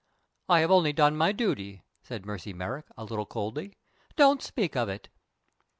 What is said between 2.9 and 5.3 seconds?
a little coldly. "Don't speak of it."